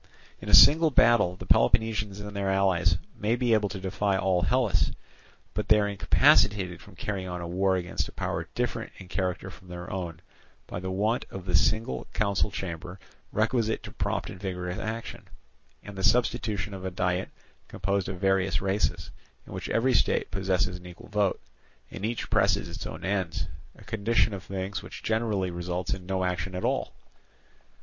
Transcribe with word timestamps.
In 0.41 0.49
a 0.49 0.55
single 0.55 0.89
battle 0.89 1.35
the 1.35 1.45
Peloponnesians 1.45 2.19
and 2.19 2.35
their 2.35 2.49
allies 2.49 2.97
may 3.15 3.35
be 3.35 3.53
able 3.53 3.69
to 3.69 3.79
defy 3.79 4.17
all 4.17 4.41
Hellas, 4.41 4.91
but 5.53 5.67
they 5.67 5.79
are 5.79 5.87
incapacitated 5.87 6.81
from 6.81 6.95
carrying 6.95 7.27
on 7.27 7.39
a 7.39 7.47
war 7.47 7.75
against 7.75 8.07
a 8.07 8.11
power 8.11 8.47
different 8.55 8.91
in 8.97 9.07
character 9.09 9.51
from 9.51 9.67
their 9.67 9.91
own, 9.93 10.19
by 10.65 10.79
the 10.79 10.89
want 10.89 11.25
of 11.29 11.45
the 11.45 11.55
single 11.55 12.07
council 12.13 12.49
chamber 12.49 12.99
requisite 13.31 13.83
to 13.83 13.91
prompt 13.91 14.31
and 14.31 14.39
vigorous 14.39 14.79
action, 14.79 15.27
and 15.83 15.95
the 15.95 16.03
substitution 16.03 16.73
of 16.73 16.83
a 16.83 16.89
diet 16.89 17.29
composed 17.67 18.09
of 18.09 18.19
various 18.19 18.59
races, 18.59 19.11
in 19.45 19.53
which 19.53 19.69
every 19.69 19.93
state 19.93 20.31
possesses 20.31 20.77
an 20.77 20.87
equal 20.87 21.09
vote, 21.09 21.39
and 21.91 22.03
each 22.07 22.27
presses 22.31 22.67
its 22.67 22.87
own 22.87 23.05
ends, 23.05 23.45
a 23.75 23.83
condition 23.83 24.33
of 24.33 24.41
things 24.41 24.81
which 24.81 25.03
generally 25.03 25.51
results 25.51 25.93
in 25.93 26.07
no 26.07 26.23
action 26.23 26.55
at 26.55 26.65
all. 26.65 26.95